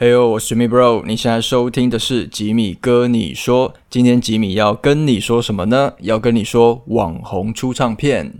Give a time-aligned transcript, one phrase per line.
[0.00, 5.92] 嘿呦，我是 Jimmy bro，你现在收听的是吉米哥你说，今天吉米要跟你说什么呢？
[5.98, 8.32] 要跟你说网红出唱片。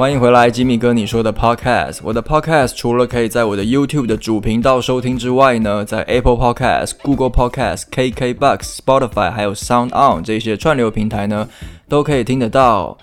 [0.00, 1.98] 欢迎回来，吉米哥你说的 Podcast。
[2.02, 11.46] 我的 Podcast 除了可以在我的 YouTube 的主频道收听之外呢，在 Apple Podcast、Google Podcast、KKBox、Spotify 还有 Sound On 这些串流平台呢，
[11.86, 12.96] 都可以听得到。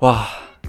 [0.00, 0.26] 哇，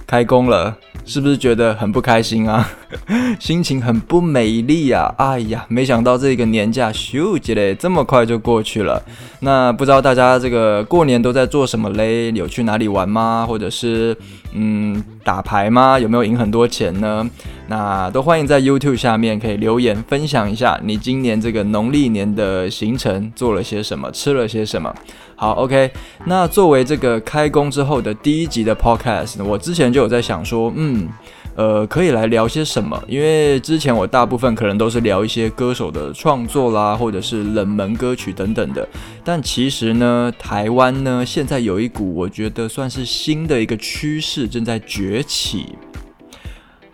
[0.08, 0.78] 开工了！
[1.04, 2.66] 是不是觉得很不开心啊？
[3.38, 5.14] 心情很不美丽呀！
[5.18, 9.04] 哎呀，没想到这个年假咻几嘞，这么快就过去了。
[9.42, 12.32] 那不知道大家这个过年都在做什么嘞？
[12.32, 13.46] 有去哪里玩吗？
[13.46, 14.16] 或者是
[14.54, 15.98] 嗯打牌吗？
[15.98, 17.30] 有没有赢很多钱呢？
[17.68, 24.94] 那都欢迎在 YouTube 下面可以留言分享一下你今年这个农历年的行程做了些什么，吃了些什么。
[25.36, 25.92] 好，OK。
[26.26, 31.08] 那作为这个开工之后的第一集的 Podcast，我之前就有在想说，嗯，
[31.56, 33.02] 呃，可以来聊些什么？
[33.08, 38.88] 因为之前我大部分可能都是聊一些歌手的创作啦，或者是冷门歌曲等等的。
[39.24, 45.76] 但其实呢，台湾呢现在有一股我觉得算是新的一个趋势正在崛起。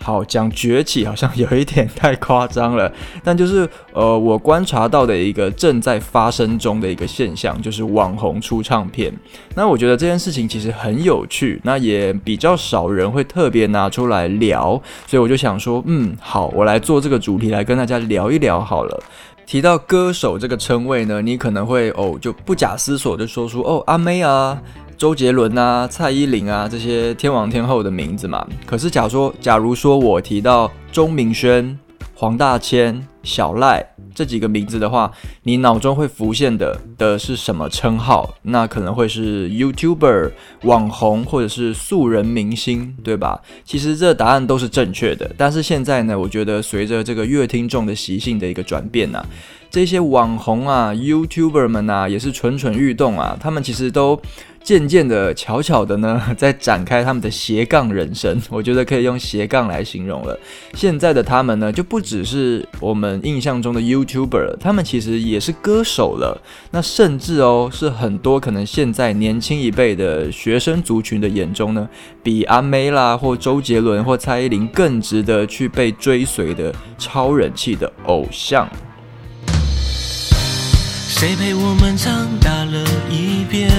[0.01, 2.91] 好讲崛起好像有一点太夸张了，
[3.23, 9.13] 但就是呃，我观察到的一个正在发生中的一个现象，就是网红出唱片。
[9.55, 19.03] 那我觉得这件事情其实很有趣，那也比较少人会特别拿出来聊，所以我就想说，嗯，好，我来做这个主题来跟大家聊一聊好了。
[19.45, 24.61] 提到歌手这个称谓呢，你可能会哦就不假思索就说出哦阿妹啊。
[24.99, 28.45] 周杰伦啊，蔡依林啊，这些天王天后的名字嘛。
[28.65, 31.79] 可是，假说，假如说我提到钟明轩、
[32.13, 33.81] 黄大千、小赖
[34.13, 35.09] 这几个名字的话，
[35.43, 38.35] 你脑中会浮现的的是什么称号？
[38.41, 40.31] 那可能会是 YouTuber、
[40.63, 43.39] 网红或者是素人明星，对吧？
[43.63, 45.31] 其实这答案都是正确的。
[45.37, 49.23] 但是现在呢，我觉得随着这个乐听众的习性的一个转变呐，
[49.71, 54.21] 这些网红啊、YouTuber 们啊，也是蠢蠢欲动啊，他们其实都。
[54.63, 60.37] 渐渐的、悄悄的呢， 在展开他们的斜杠人生， 我觉得可以用斜杠来形容了。
[60.73, 66.39] 现在的他们呢，就不只是我们印象中的 YouTuber，他们其实也是歌手了。
[66.71, 71.89] 那甚至哦，是很多可能现在年轻一辈的学生族群的眼中呢，
[72.21, 78.69] 比阿妹啦、或周杰伦或蔡依林更值得去被追随的超人气的偶像。
[81.07, 83.69] 谁陪我们长大了一遍？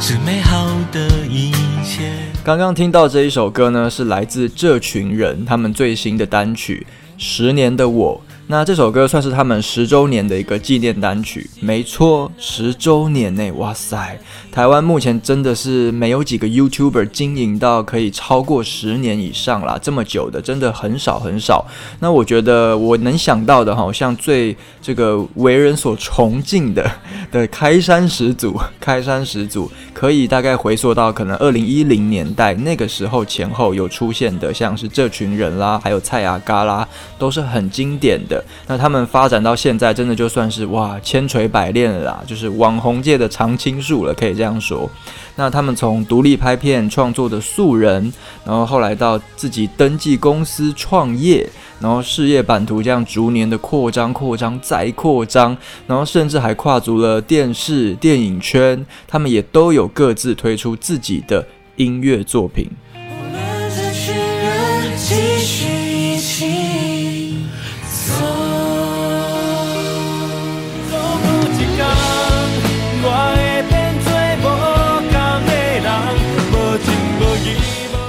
[0.00, 1.50] 是美好的一
[1.84, 2.12] 切。
[2.44, 6.86] 刚刚听到这一首歌呢，是来自这群人他们最新的单曲
[7.18, 8.22] 《十年的我》。
[8.46, 14.18] 那这首歌算是他们十周年的一个纪念单曲，没错，十周年内，哇塞！
[14.58, 21.64] 台湾目前真的是没有几个 YouTuber 经营到可以超过十年以上啦，这么久的真的很少很少。
[22.00, 26.90] 那我觉得我能想到的，好像最这个为人所崇敬的
[27.30, 36.84] 的开山始祖， 开山始祖可以大概回溯到可能二零一零年代那个时候前后有出现的，像是这群人啦，还有蔡雅嘎啦，
[37.16, 38.44] 都是很经典的。
[38.66, 44.88] 那他们发展到现在，真的就算是哇千锤百炼了啦，就是网红界的常青树了，可以这样说。
[45.34, 48.12] 那他们从独立拍片创作的素人，
[48.44, 51.48] 然后后来到自己登记公司创业，
[51.80, 55.56] 然后事业版图这样逐年的扩张、扩张再扩张，
[55.86, 62.68] 然后甚至还跨足了电视、电影圈，他们也都有各自推出自己的音乐作品。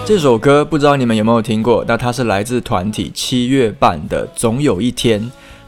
[0.10, 1.86] 这首歌不知道你们有没有听过？
[1.88, 5.22] 那它是来自团体七月半的《总有一天》。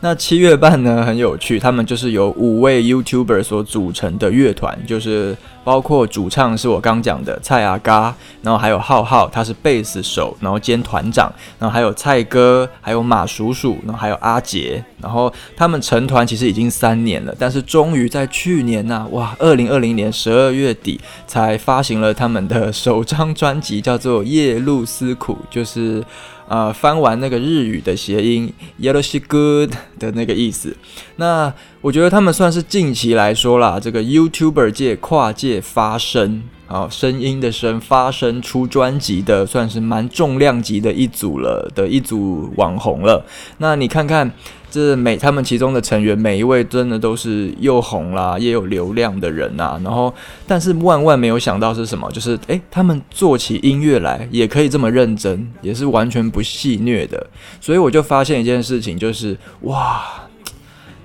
[0.03, 26.03] 那七月半呢很有趣，他们就是由五位 YouTuber 所组成的乐团，就是包括主唱是我刚讲的蔡阿嘎，然后还有浩浩，他是贝斯手，然后兼团长，然后还有蔡哥，还有马叔叔，然后还有阿杰，然后他们成团其实已经三年了，但是终于在去年呐，哇，二零二零年十二月底才发行了他们的首张专辑，叫做《夜路思苦》，就是。
[26.51, 30.75] 呃，翻完那个日语的谐音 “yellow she good” 的那个意思，
[31.15, 43.25] 那我觉得他们算是近期来说啦，这个 YouTuber 界跨界发声，啊，声音的声发声出专辑的，算是蛮重量级的一组了的一组网红了。
[43.59, 44.29] 那你看看
[44.71, 49.79] 这每他们其中的成员每一位真的都是又红啦，也有流量的人啊。
[49.83, 50.11] 然后，
[50.47, 57.27] 但是万万没有想到是什么，就是诶，他们做起音乐来也可以这么认真，也是完全不戏虐的。
[57.59, 60.03] 所以我就发现一件事情，就是哇，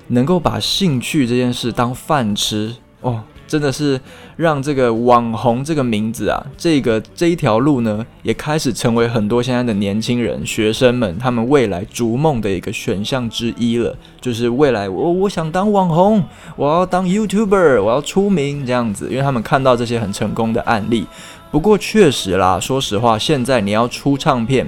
[0.06, 3.22] 能够把兴趣这件事当饭吃哦。
[3.46, 4.00] 真的是
[4.37, 13.96] 让这个网红这个名字啊，这个这一条路呢，也开始成为很多现在的年轻人、学生们他们未来逐梦的一个选项之一了。
[14.20, 16.22] 就是未来我我想当网红，
[16.56, 21.06] 我要当 YouTuber，我要出名这样子，因为他们看到这些很成功的案例。
[21.50, 24.66] 不过确实啦，说实话，现在你要出唱片。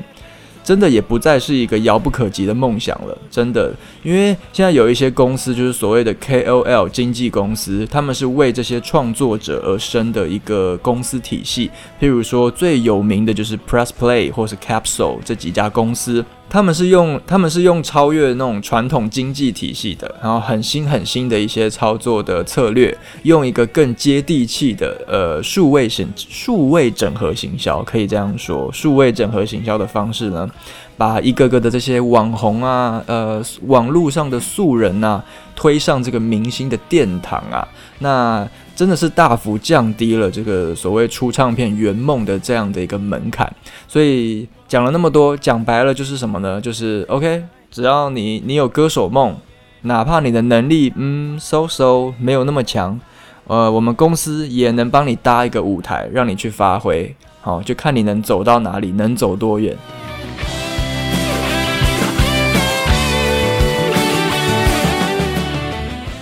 [0.68, 3.72] 真的也不再是一个遥不可及的梦想了，真的，
[4.02, 11.70] 因为现在有一些公司就是所谓的 KOL 经纪公司，他们是为这些创作者而生的一个公司体系。
[11.98, 16.22] 譬如说最有名的就是 Press Play 或是 Capsule 这几家公司。
[16.50, 30.48] 他们是用他们是用超越那种传统经济体系的，然后很新很新的一些操作的策略，用一个更接地气的呃数位行数位整合行销，可以这样说，数位整合行销的方式呢，
[30.96, 35.22] 把一个个的这些网红啊，呃网络上的素人呐，
[35.54, 37.66] 推上这个明星的殿堂啊，
[37.98, 38.48] 那。
[38.78, 43.52] 真的是大幅降低了这个所谓出唱片圆梦的这样的一个门槛，
[43.88, 46.60] 所以讲了那么多，讲白了就是什么呢？
[46.60, 49.34] 就是 OK，只要你你有歌手梦，
[49.82, 53.00] 哪怕你的能力嗯 so so 没有那么强，
[53.46, 59.74] 呃，我们公司也能帮你搭一个舞台，让你去发挥，好，就看你能走到哪里，能走多远。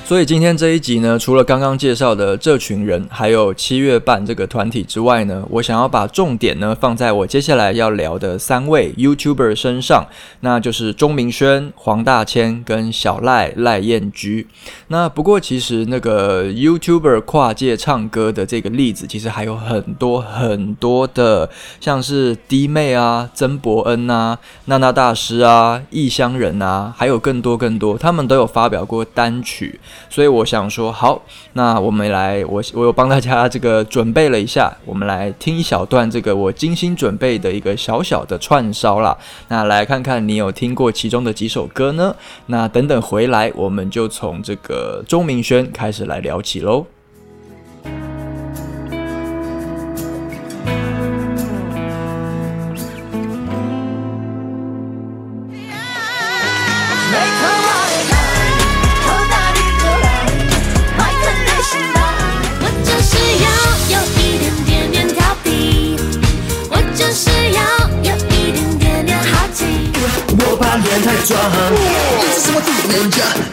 [0.06, 10.06] 所以今天这一集呢，除了刚刚介绍的这群人，还有七月半这个团体之外呢，我想要把重点呢放在我接下来要聊的三位 YouTuber 身上，
[10.42, 14.46] 那就是钟明轩、黄大千跟小赖赖燕居。
[14.86, 21.50] 那不过其实那个 YouTuber 跨界唱歌的这个例子，其实还有很多很多的，
[21.80, 29.80] 像是弟妹啊、曾伯恩啊、娜娜大师啊、异乡人啊，还有更多更多，他们都有发表过单曲。
[30.08, 31.20] 所以我想说，好，
[31.52, 39.16] 那我们来，我我有帮大家这个准备了一下，我们来听一小段这个我精心准备的一个小小的串烧啦。
[39.48, 42.14] 那来看看你有听过其中的几首歌呢？
[42.46, 46.86] 那等等回来，我们就从这个钟明轩开始来聊起喽。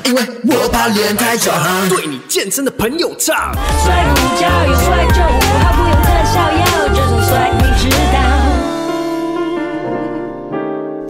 [0.06, 3.54] 因为我怕脸太壮，对你健身的朋友唱。
[3.84, 6.64] 帅不叫有帅就好，不用特效药，
[6.94, 8.18] 这种帅你知道。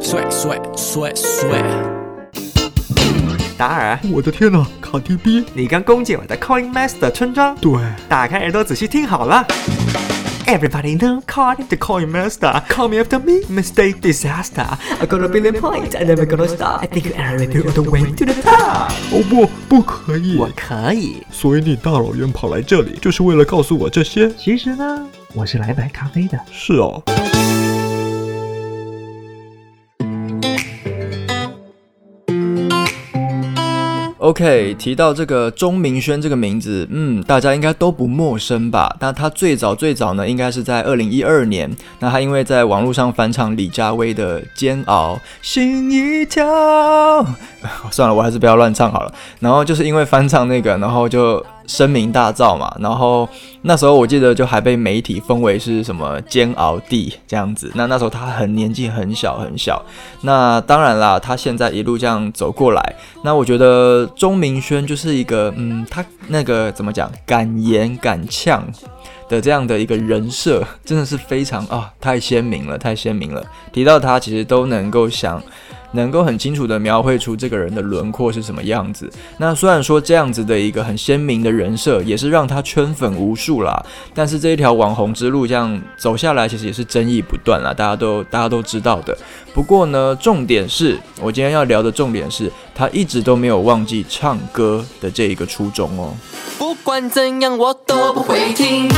[0.02, 1.62] 帅帅帅帅！
[3.56, 7.56] 达尔，我的天哪，卡 T B，你刚攻进我的 Coin Master 村庄。
[7.58, 7.72] 对，
[8.10, 9.46] 打开耳朵仔细听好了。
[10.46, 12.62] Everybody know card the coin master.
[12.70, 14.66] Call me after me, mistake disaster.
[15.00, 16.82] I got a billion points, I never gonna stop.
[16.82, 18.92] I think you are ready all the way to the top.
[19.12, 20.38] 哦不，不可以。
[20.38, 21.24] 我可以。
[21.32, 24.30] 所以你大老远跑来这里，就是为了告诉我这些？
[24.38, 26.38] 其实呢，我是来买咖啡的。
[26.52, 27.02] 是哦。
[34.24, 38.96] OK，提到这个钟明轩这个名字，嗯，大家应该都不陌生吧？
[39.02, 41.70] 那他最早最早呢，应该是在二零一二年。
[42.00, 46.46] 那他因为在网络上翻唱李佳薇的《煎熬》，心一跳，
[47.92, 49.14] 算了，我还是不要乱唱好了。
[49.42, 51.46] 然后就是因为翻唱那个，然后就。
[51.68, 53.28] 声名大噪嘛，然后
[53.62, 57.72] 那时候我记得就还被媒体封为是什么煎熬帝这样子。
[57.76, 59.84] 那那时候他很年纪很小很小。
[60.22, 68.66] 那当然啦，他现在一路这样走过来，那我觉得钟明轩就是一个嗯，他那个怎么讲，敢言敢呛
[69.30, 73.44] 的这样的一个人设，真的是非常啊，太鲜明了，太鲜明了。
[73.72, 75.42] 提到他，其实都能够想。
[75.94, 79.10] 能够很清楚地描绘出这个人的轮廓是什么样子。
[79.38, 83.84] 那虽然说这样子的一个很鲜明的人设，也是让他圈粉无数啦。
[84.14, 89.18] 但是这一条网红之路这样走下来，其实也是争议不断啦，大家都大家都知道的。
[89.54, 96.14] 不过呢，重点是我今天要聊的重点是，他一直都没有忘记唱歌的这一个初衷哦。
[96.58, 98.90] 不管怎样，我都不会停。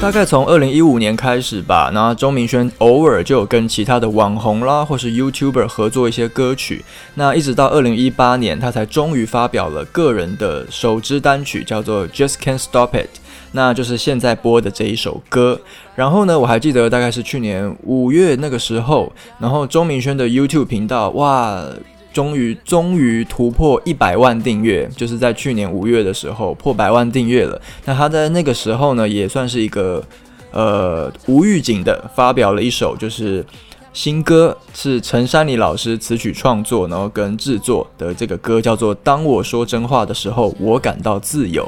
[0.00, 6.84] 大概从二零一五年开始吧，那钟明轩偶尔就有跟其他的网红啦，或是 YouTuber 合作一些歌曲。
[7.16, 13.06] 那一直到二零一八年，他才终于发表了个人的首支单曲，叫做《Just Can't Stop It》，
[13.52, 15.60] 那就是现在播的这一首歌。
[15.96, 21.64] 然后呢，我还记得大概是去年五月那个时候，然后钟明轩的 YouTube 频道，哇！
[22.12, 27.60] 终于终于突破一百万订阅，就是在去年五月的时候破百万订阅了。
[27.84, 30.02] 那他在那个时候呢，也算是一个
[30.50, 33.44] 呃无预警的发表了一首就是
[33.92, 41.64] 新歌，是陈珊妮老师词曲创作，然后跟制作的这个歌叫做《当我说真话的时候，我感到自由》。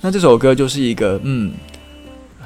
[0.00, 1.52] 那这首歌就是一个嗯。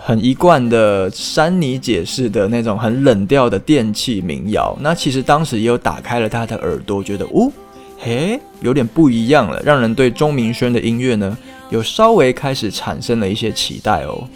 [0.08, 7.52] 很一贯的山妮解释的那种很冷调的电器民谣，那其实当时也有打开了他的耳朵，觉得哦，
[7.98, 11.36] 嘿，有点不一样了，让人对钟明轩的音乐呢，
[11.68, 14.26] 有稍微开始产生了一些期待哦。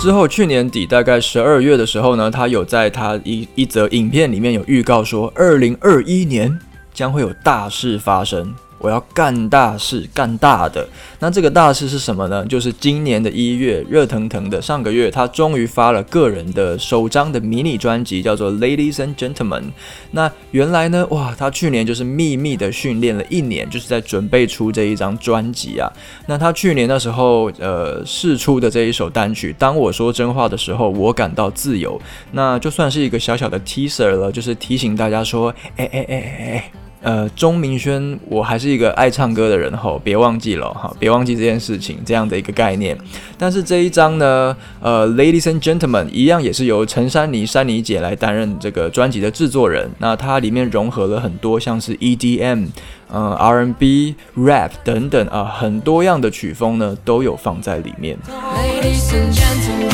[0.00, 6.56] 之后去年底大概十二月的时候呢，他有在他一一则影片里面有预告说，二零二一年。
[6.94, 10.86] 将会有大事发生，我要干大事，干大的。
[11.18, 12.44] 那这个大事是什么呢？
[12.46, 19.62] 就是今年的一月，热腾腾的上个月，他终于发了个人的首张的迷你专辑，叫做《Ladies and Gentlemen》。
[20.10, 25.90] 那原来呢，哇，他去年就是秘密的训练了一年，就是在准备出这一张专辑啊。
[26.26, 31.98] 那他去年的时候，呃，试出的这一首单曲《当我说真话的时候，我感到自由》，
[32.32, 36.83] 那就算是一个小小的 teaser 了，就是提醒大家说，哎哎哎哎哎。
[37.04, 42.96] 呃，钟明轩，我还是一个爱唱歌的人吼，别忘记了哈，别忘记这件事情，这样的一个概念。
[43.36, 49.90] 但是这一张呢，呃，Ladies and Gentlemen，一样也是由陈珊妮、珊妮姐来担任这个专辑的制作人。
[49.98, 52.68] 那它里面融合了很多像是 EDM、
[53.08, 58.16] 呃 R&B、Rap 等等啊，很多样的曲风呢都有放在里面。
[58.30, 59.90] Ladies and gentlemen，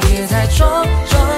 [0.00, 1.35] 别再装装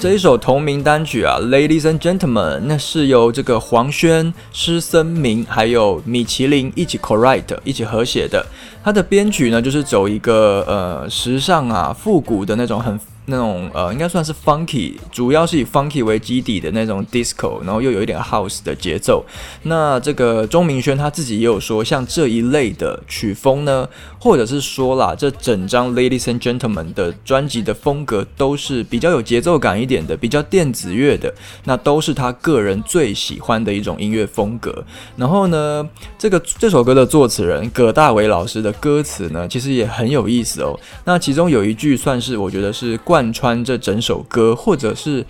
[0.00, 8.46] 这一首同名单曲啊，Ladies and Gentlemen，那是由这个黄轩、施森明还有米其林一起 co-write 一起合写的。
[8.84, 12.98] 它的编曲呢，就是走一个呃时尚啊、复古的那种很。
[13.30, 19.22] 那种呃，应该算是 funky，主要是以 funky 为基底的那种 disco，然后又有一点 house 的节奏。
[19.64, 23.86] 那这个钟明轩他自己也有说，像这一类的曲风呢，
[24.18, 34.82] 或者是说啦，这整张 Ladies and Gentlemen 的专辑的风格都是比较有节奏感一点的，比较电子乐的，那都是他个人最喜欢的一种音乐风格。
[35.16, 35.86] 然后呢，
[36.18, 40.78] 这个这首歌的作词人葛大为老师的歌词呢，其实也很有意思哦。
[41.04, 43.17] 那其中有一句算是我觉得是贯。
[43.18, 45.26] 贯穿这整首歌，或者是，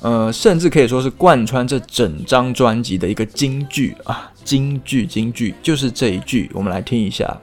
[0.00, 7.36] 呃，甚至可以说是贯穿这整张专辑的一个金句啊，金句，金句，就是这一句，我们来听一下。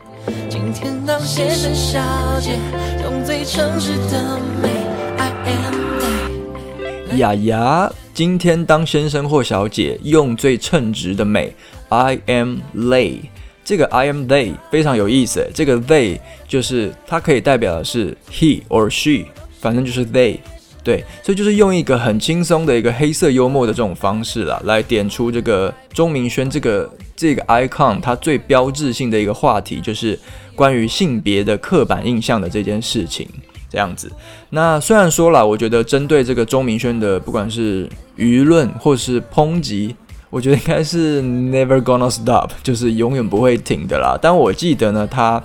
[0.48, 2.00] 今天当先生小
[2.40, 2.58] 姐，
[3.04, 4.70] 用最诚实的美
[5.18, 11.54] ，I am 雅雅，今天当先生或小姐，用最称职的美
[11.90, 13.18] ，I am lay。
[13.66, 19.26] 这个 I am they 非常有意思，这个 they 就是它可以代表的是 he or she。
[19.60, 20.38] 反正就是 they，
[20.84, 30.18] 对，所以就是用一个很轻松的一个黑色幽默的这种方式啦，来点出这个钟明轩这个这个 icon 它最标志性的一个话题，就是
[30.56, 33.28] 关于性别的刻板印象的这件事情。
[33.70, 34.12] 这样子，
[34.50, 37.88] 那虽然说了，我觉得针对这个钟明轩的不管是
[38.18, 39.96] 舆论或是抨击，
[40.32, 44.18] 我觉得应该是 never gonna stop，就是永远不会停的啦。
[44.20, 45.44] 但我记得呢，他。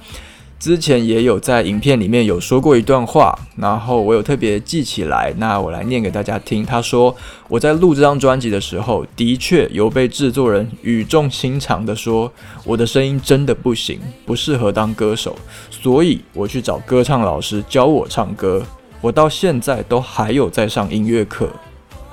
[0.64, 6.64] 之前也有在影片里面有说过一段话，然后我有特别记起来，那我来念给大家听。
[6.64, 7.14] 他说
[7.48, 12.32] ：“我在录这张专辑的时候，的确有被制作人语重心长的说，
[12.64, 15.36] 我的声音真的不行，不适合当歌手，
[15.70, 18.62] 所以我去找歌唱老师教我唱歌。
[19.02, 21.50] 我到现在都还有在上音乐课。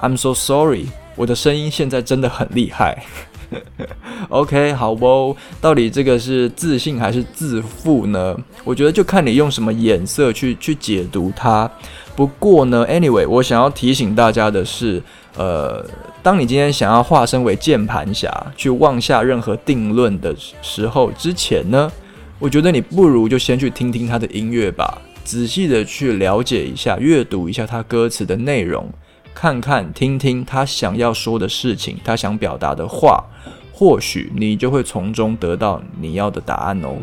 [0.02, 3.02] I'm so sorry，我的声音现在真的很厉害。”
[4.30, 5.36] OK，好不？
[5.60, 8.38] 到底这个是自信还是自负呢？
[8.64, 11.70] 我觉得就看你用什么眼色去去解读它。
[12.16, 15.02] 不过呢，Anyway，我想要提醒大家的是，
[15.36, 15.86] 呃，
[16.22, 21.92] 当你今天想要化身为键盘侠去妄下任何定论的时候，之前呢，
[22.40, 28.88] 我觉得你不如就先去听听他的音乐吧，仔细的去了解一下，阅读一下他歌词的内容。
[29.42, 33.24] 看看、听听他想要说的事情，他想表达的话，
[33.74, 36.96] 或许你就会从中得到你要的答案哦。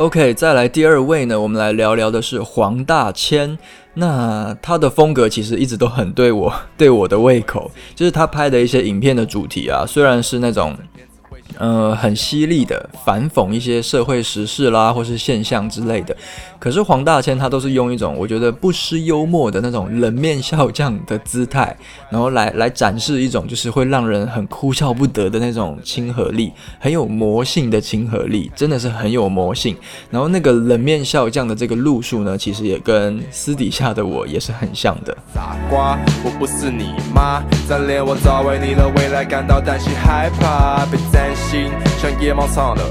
[0.00, 3.58] OK，再来第二位呢，我们来聊聊的是黄大千。
[3.92, 10.74] 那他的风格其实一直都很对我对我的胃口，就是他拍的一些影片的主题啊，虽然是那种。
[11.58, 16.16] 呃，很犀利的反讽一些社会时事啦，或是现象之类的。
[16.58, 21.74] 可是黄大千他都是用一种我觉得不失幽默的那种冷面笑匠的姿态，
[22.10, 29.74] 然后来来展示一种就是会让人很哭笑不得的那种亲和力，很有魔性的亲和力，真的是很有魔性。
[30.10, 35.16] 然后那个冷面笑匠的这个路数呢，其实也跟私底下的我也是很像的。
[35.34, 41.34] 傻瓜，我不是你妈，早恋我早为你的未来感到担心害怕，别担，
[41.98, 42.82] 像野猫唱的。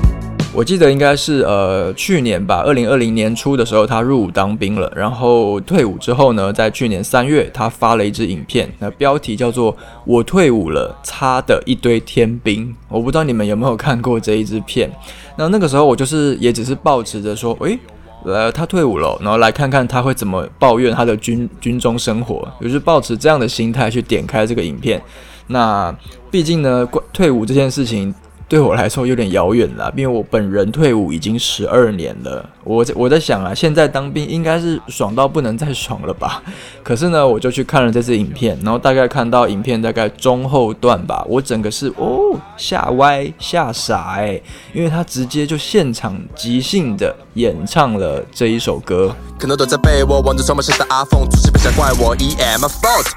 [0.51, 4.91] 我记得应该是呃去年吧，二零二零年初的时候，他入伍当兵了。
[4.95, 12.75] 然后退伍之后呢，在去年三月，他发了一支影片，那标题叫做“我退伍了，擦的一堆天兵”。
[12.89, 14.91] 我不知道你们有没有看过这一支片。
[15.37, 17.77] 那那个时候我就是也只是抱持着说，诶，
[18.25, 24.99] 呃，他退伍了，然后来看看他会怎么抱怨他的军军中生活，就是抱持这样的心态去点开这个影片。
[25.45, 25.95] 那
[26.31, 28.13] 毕竟呢，退伍这件事情。
[28.49, 32.43] 对我来说有点遥远了，因为我本人退伍已经十二年了。
[32.63, 36.41] 我我在想啊，现在当兵应该是爽到不能再爽了吧？
[36.81, 44.41] 可是呢，我就去看了这支影片，然后大概看到影片大概中后段吧，我整个是哦吓歪吓傻哎，
[44.73, 49.15] 因为他直接就现场即兴的演唱了这一首歌。
[49.39, 53.07] 可能躲在被窝望着窗外的阿凤，出事别想怪我，E M fault。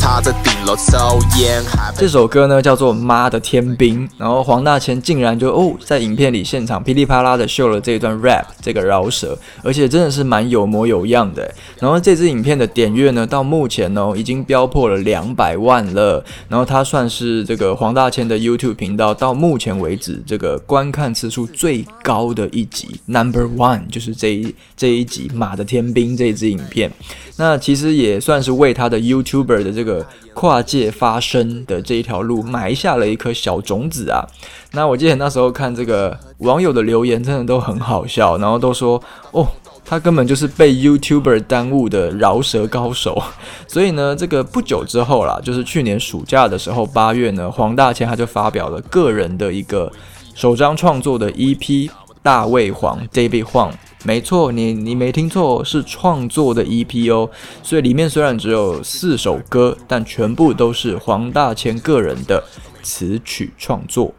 [0.00, 1.62] 他在顶楼抽烟。
[1.96, 11.48] 这首歌呢叫做《妈的天兵》，然后黄大千竟然就哦在影片里现场噼里啪啦的秀了这一段 rap 这个饶舌，而且真的是蛮有模有样的。
[11.78, 26.90] 然后这支影片的点阅呢到目前呢已经飙破了两百万了，然后它算是这个黄大千的 YouTube 频道到目前为止这个观看次数最高的一集 Number One 就是这一这一集《妈的天兵》这支影片。
[27.36, 34.24] 那其实也算是为他的 YouTuber 的这个跨界发声的这一条路埋下了一颗小种子啊。
[34.72, 39.46] 那我记得那时候看这个网友的留言，真的都很好笑，然后都说哦，
[39.82, 43.20] 他根本就是被 YouTuber 耽误的饶舌高手。
[43.66, 49.90] 所以呢，这个不久之后啦，就是去年暑假的时候，八月呢，黄大千他就发表了个人的一个
[50.34, 51.88] 首张创作的 EP
[52.22, 53.72] 《大胃黄》David Huang。
[54.04, 57.30] 没错，你你没听错，是创作的 EP 哦。
[57.62, 62.42] 所以里面虽然只有四首歌，但全部都是黄大千个人的
[62.82, 64.12] 词曲创作。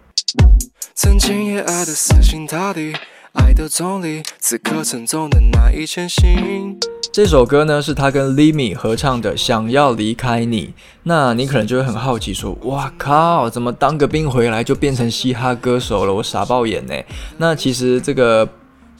[0.95, 2.93] 曾经也爱的死心塌地，
[3.33, 6.77] 爱的总理，此刻沉重的难以前行。
[7.11, 10.67] 这首歌呢是他跟 Limi 合唱的《想要离开你》。
[11.03, 16.13] 那你可能就会很好奇说：哇靠，怎么当个兵回来就变成嘻哈歌手了？
[16.13, 16.93] 我傻爆眼呢。
[17.37, 18.47] 那其实这个。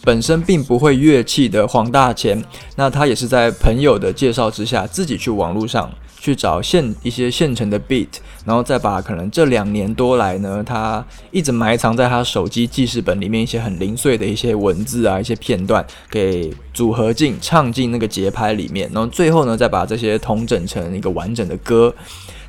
[0.04, 2.44] 本身并不会乐器的黄大钱，
[2.76, 5.90] 那他也是在朋友的介绍之下，自己去网络上
[6.20, 8.10] 去找现一些现成的 beat，
[8.46, 21.96] 然后再把可能这两年多来呢，他一直埋藏在他手机记事本里面一些很零碎的一些文字啊，一些片段，给组合进唱进那个节拍里面，然后最后呢，再把这些统整成一个完整的歌。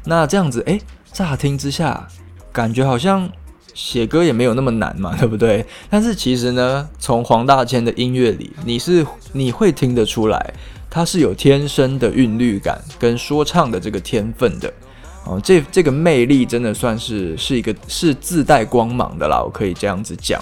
[0.06, 0.80] 那这样子，诶，
[1.12, 2.08] 乍听之下，
[2.52, 3.30] 感觉好像。
[3.74, 5.66] 写歌也没有那么难嘛， 对不对？
[5.90, 10.54] 但是其实呢，从黄大千的音乐里，你是你会听得出来，
[10.88, 14.72] 他是有天生的韵律感跟说唱的这个天分的
[15.26, 15.40] 哦。
[15.42, 20.40] 这这个魅力真的算是是一个是自带光芒的啦，我可以这样子讲。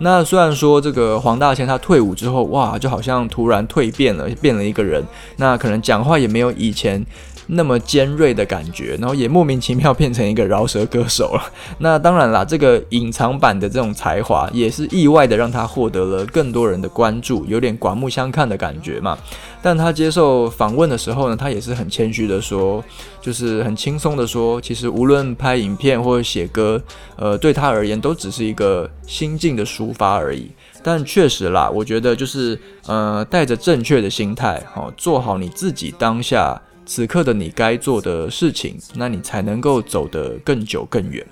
[0.00, 5.04] 那虽然说这个黄大千他退伍之后，哇，就好像突然蜕变了，变了一个人，
[5.38, 7.04] 那可能讲话也没有以前。
[7.50, 11.42] 那么尖锐的感觉，然后也莫名其妙变成一个饶舌歌手了。
[11.80, 19.18] 那当然啦，这个隐藏版的这种才华，也是意外的让他获得了更多人的关注，有点刮目相看的感觉嘛。
[19.62, 22.84] 但他接受访问的时候呢，他也是很谦虚的说，
[23.20, 26.80] 就是很轻松的说，其实无论拍影片或者写歌，
[27.16, 30.50] 呃，对他而言都只是一个心境的抒发而已。
[30.82, 36.60] 但确实啦，我觉得就是呃，带着正确的心态，好做好你自己当下。
[36.88, 41.24] 此刻的你该做的事情，那你才能够走得更久更远。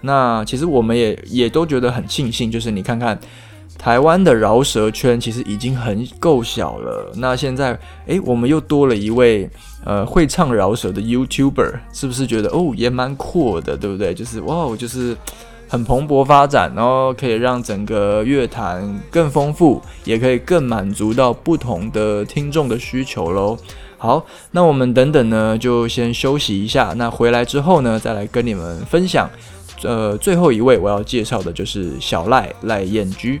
[0.00, 3.18] 那其实我们也也都觉得很庆幸，就是你看看
[3.76, 7.12] 台湾的饶舌圈其实已经很够小了。
[7.16, 9.50] 那现在诶，我们又多了一位
[9.84, 14.14] 呃会唱饶舌的 YouTuber，是不是觉得哦也蛮酷的，对不对？
[14.14, 15.16] 就是哇，就是
[15.68, 23.58] 很蓬勃发展，然后可以让整个乐坛更丰富，也可以更满足到不同的听众的需求喽。
[24.02, 26.94] 好，那我们等等呢，就先休息一下。
[26.96, 29.28] 那回来之后呢，再来跟你们分享。
[29.82, 33.40] 呃，最后一位我要介绍的就是小赖赖燕居。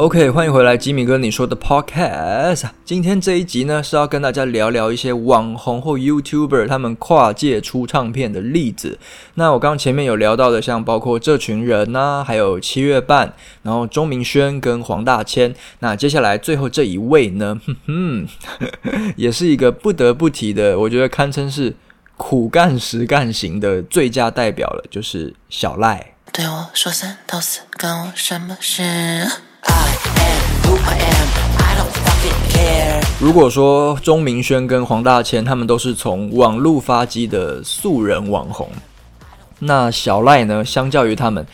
[0.00, 2.70] OK，欢迎回来，吉米哥你说的 Podcast。
[2.86, 8.98] 今天这一集呢是要跟大家聊聊一些网红或 YouTuber 他们跨界出唱片的例子。
[9.34, 15.54] 那我刚刚前面有聊到的，像包括这群人呐、还有七月半，然后钟明轩跟黄大千。
[15.80, 18.26] 那接下来最后这一位呢，哼哼，
[19.16, 21.76] 也是一个不得不提的，我觉得堪称是
[22.16, 26.14] 苦干实干型的最佳代表了，就是小赖。
[26.32, 29.28] 对我说三道四，干我什么事
[33.20, 38.68] 如果说钟明轩跟黄大千他们都是从网络发迹的素人网红，
[39.58, 41.46] 那小赖呢，相较于他们，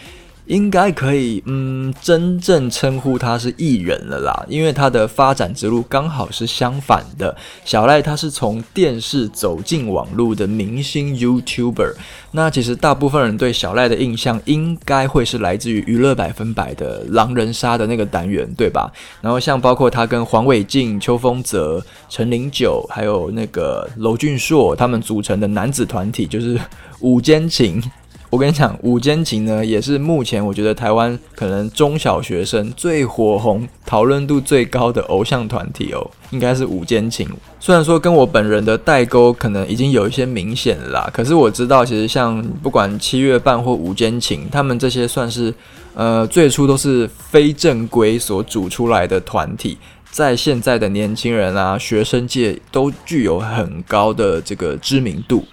[0.46, 7.36] 应该可以嗯真正称呼他是艺人了啦，因为他的发展之路刚好是相反的。
[7.64, 11.94] 小赖他是从电视走进网络的明星 YouTuber，
[12.30, 18.92] 那其实大部分人对小赖的印象应该会是来自于娱乐百分百的狼人杀的那个单元，对吧？
[19.20, 26.58] 然后像包括他跟黄伟晋、邱风泽、陈零九，还有那个娄俊硕他们组成的男子团体，就是
[27.00, 27.82] 五间情。
[28.28, 37.28] 我跟你讲，五间情呢，也是目前我觉得台湾可能中小学生最火红、讨论度最高的偶像团体哦，应该是五间情。
[37.60, 45.54] 虽然说跟我本人的代沟可能已经有一些明显啦，可是我知道，其实像不管七月半或五间情，他们这些算是
[45.94, 49.78] 呃最初都是非正规所组出来的团体。
[50.10, 55.44] 在现在的年轻人啊，学生界都具有很高的这个知名度，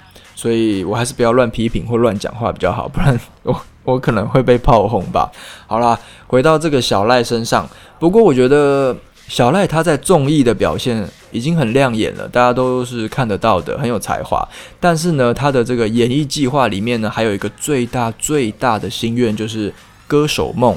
[0.43, 5.31] 所以我还是不要乱批评或乱讲话比较好，不然我 我可能会被炮轰吧。
[5.67, 7.65] 好啦，回到这个小赖身上，
[7.97, 8.93] 不过我觉得
[9.29, 14.45] 小赖他在综艺的表现已经很亮眼了，大家都是看得到的，很有才华。
[14.81, 19.73] 但是呢，他的这个演艺计划里面呢，还有一个最大最大的心愿就是
[20.07, 20.75] 歌手梦。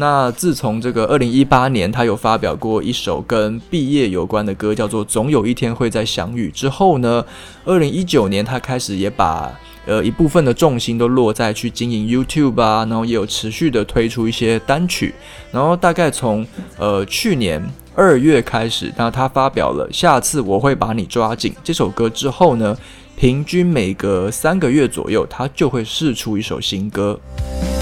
[0.00, 7.22] 那自从这个二零一八年，他有发表过一首跟毕业有关的歌，叫做《总有一天会再相遇》之后呢，
[7.66, 9.52] 二零一九年他开始也把
[9.84, 15.14] 呃一部分的重心都落在去经营 YouTube 啊，然后也有持续的推出一些单曲，
[15.52, 16.46] 然后大概从
[16.78, 17.62] 呃去年
[17.94, 22.74] 二月开始，那他发表了《下次我会把你抓紧》这首歌之后呢，
[23.16, 27.20] 平均每隔三个月左右，他就会试出一首新歌。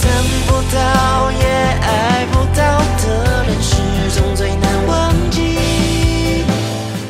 [0.03, 0.11] 等
[0.49, 1.31] 不到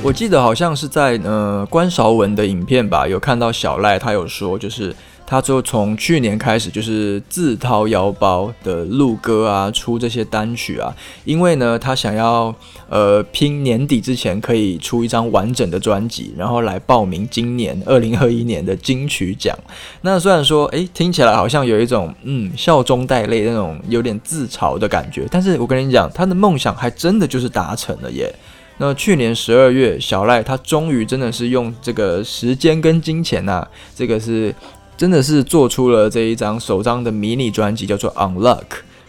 [0.09, 12.55] 我记得好像是在呃关韶文的影片吧，有看到小赖他有说，就是他就从去年开始就是自掏腰包的录歌啊，出这些单曲啊，因为呢他想要
[12.89, 19.55] 呃拼年底之前可以出一张完整的专辑，然后来报名今年二零二一年的金曲奖。
[20.01, 28.35] 那虽然说诶听起来好像有一种嗯笑中带泪那种有点自嘲的感觉，但是我跟你讲，他的梦想还真的就是达成了耶。
[28.79, 34.55] 那去年十二月，小赖他终于真的是用这个时间跟金钱呐、这个是
[34.97, 38.61] 真的是做出了这一张首张的迷你专辑，叫做《Unlock》。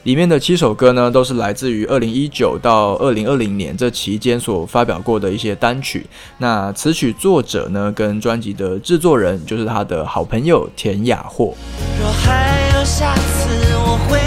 [0.03, 6.07] 里面的七首歌呢，都是来自于二零一九到二零二零年这期间所发表过的一些单曲。
[6.37, 11.53] 那词曲作者呢，跟专辑的制作人就是他的好朋友田雅霍。
[11.99, 14.19] 若还有下次，我会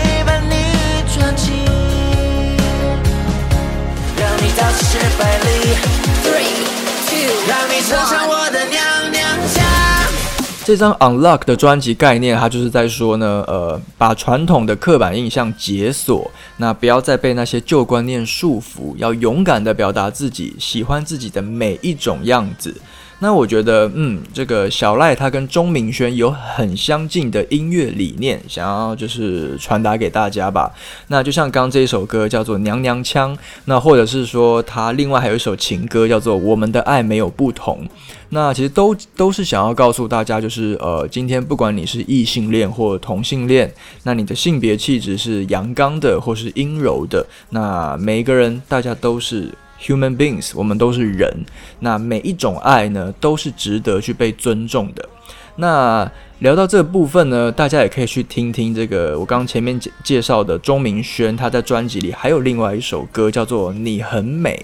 [10.64, 22.74] 这张 Unlock 的专辑概念，它就是在说呢，呃，把传统的刻板印象解锁，那不要再被那些旧观念束缚，要勇敢的表达自己，喜欢自己的每一种样子。
[23.22, 30.68] 那我觉得，嗯，这个小赖他跟钟明轩有很相近的音乐理念，想要就是传达给大家吧。
[31.06, 33.32] 那就像刚刚这一首歌叫做《娘娘腔》，
[33.66, 37.84] 那或者是说他另外还有一首情歌叫做《我们的爱没有不同》。
[38.30, 49.48] 那其实都都是想要告诉大家，就是呃，今天不管你是异性恋或同性恋，那你的性别气质是阳刚的或是阴柔的，那每一个人大家都是
[49.82, 51.44] human beings，我们都是人，
[51.80, 55.08] 那每一种爱呢都是值得去被尊重的。
[55.56, 64.58] 那聊到这个部分呢，大家也可以去听听这个我刚刚前面介介绍的钟明轩，他在专辑里还有另外一首歌叫做《你很美》。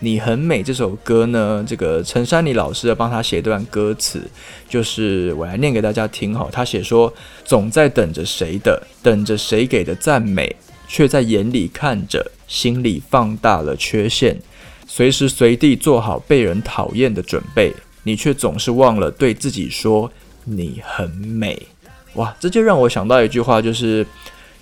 [0.00, 4.20] 你很美这首歌呢，这个陈珊妮老师帮他写一段歌词，
[4.68, 6.46] 就是我来念给大家听哈。
[6.52, 7.10] 他写说：
[7.42, 10.54] 总在等着谁的，等着谁给的赞美，
[10.86, 14.36] 却在眼里看着，心里放大了缺陷，
[14.96, 20.08] 随时随地做好被人讨厌的准备，你却总是忘了对自己说
[20.44, 21.60] 你很美。
[22.12, 24.06] 哇，这就让我想到一句话，就是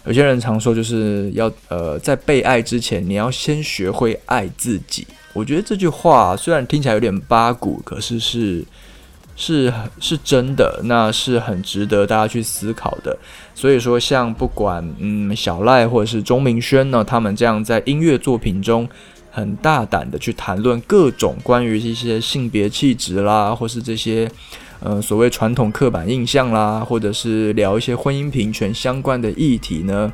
[0.06, 5.06] 有些人常说，就是要呃在被爱之前，你要先学会爱自己。
[5.34, 8.64] 我觉得这句话虽然听起来有点八股，可是是
[9.36, 13.14] 是是真的，那是很值得大家去思考的。
[13.54, 18.88] 所以说，像不管嗯小赖或者是钟明轩呢，他们这样在音乐作品中
[19.32, 24.30] 很大胆的去谈论各种关于一些性别气质啦，或是这些
[24.80, 30.12] 呃所谓传统刻板印象啦，或者是聊一些婚姻平权相关的议题呢。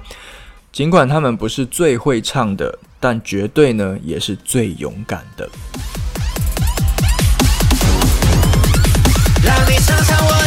[0.71, 5.49] 尽管他们不是最会唱的，但绝对呢也是最勇敢的。
[9.43, 10.38] 让你尝尝我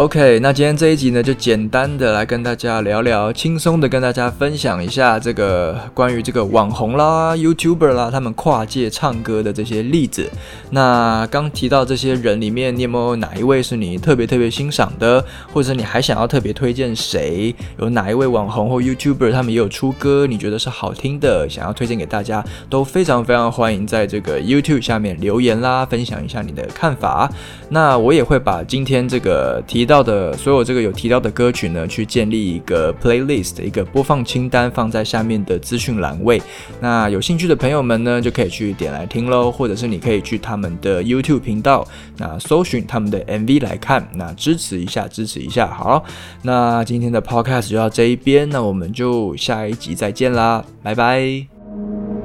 [0.00, 10.26] OK，那今天这一集呢，就简单的来跟大家聊聊，轻松的跟大家分享一下这个关于这个网红啦、YouTuber 啦，他们跨界唱歌的这些例子。
[10.70, 17.54] 那刚提到这些人里面，你有没有哪一位是你特别特别欣赏的，或者你还想要特别推荐谁？
[17.78, 27.30] 有哪一位网红或 YouTuber 他们也有出歌，你觉得是好听的，想要推荐给大家，都非常非常欢迎在这个 YouTube 下面留言啦，分享一下你的看法。
[27.68, 36.40] 那我也会把今天这个提到的所有这个有提到的歌曲呢，去建立一个 playlist 一个播放清单，放在下面的资讯栏位。
[36.80, 41.84] 那有兴趣的朋友们呢，就可以去点来听喽，或者是你可以去他们的 YouTube 频道，
[42.16, 45.66] 那搜寻他们的 MV 来看，那支持一下，支持一下。
[45.66, 46.04] 好，
[46.42, 52.19] 那今天的 Podcast 就到这一边，那我们就下一集再见啦，拜拜。